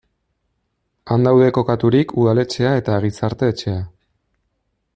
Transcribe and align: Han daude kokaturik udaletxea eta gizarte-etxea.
Han 1.15 1.27
daude 1.27 1.49
kokaturik 1.57 2.15
udaletxea 2.21 2.73
eta 2.81 2.99
gizarte-etxea. 3.05 3.85